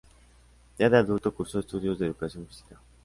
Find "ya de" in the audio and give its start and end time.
0.79-0.97